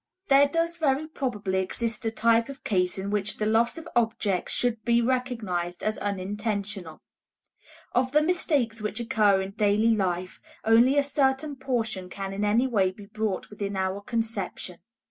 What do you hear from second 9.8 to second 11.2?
life, only a